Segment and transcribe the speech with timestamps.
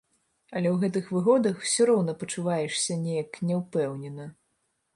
[0.55, 4.25] Але ў гэтых выгодах усё роўна пачуваешся неяк няўпэўнена.